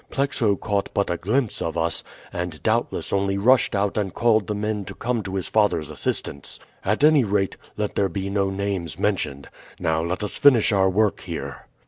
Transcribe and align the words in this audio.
Plexo 0.09 0.59
caught 0.59 0.89
but 0.95 1.11
a 1.11 1.17
glimpse 1.17 1.61
of 1.61 1.77
us, 1.77 2.03
and 2.33 2.63
doubtless 2.63 3.13
only 3.13 3.37
rushed 3.37 3.75
out 3.75 3.99
and 3.99 4.11
called 4.11 4.47
to 4.47 4.53
the 4.55 4.59
men 4.59 4.83
to 4.85 4.95
come 4.95 5.21
to 5.21 5.35
his 5.35 5.47
father's 5.47 5.91
assistance. 5.91 6.59
At 6.83 7.03
any 7.03 7.23
rate, 7.23 7.55
let 7.77 7.93
there 7.93 8.09
be 8.09 8.27
no 8.27 8.49
names 8.49 8.97
mentioned. 8.97 9.47
Now 9.79 10.01
let 10.03 10.23
us 10.23 10.39
finish 10.39 10.71
our 10.71 10.89
work 10.89 11.19
here." 11.21 11.67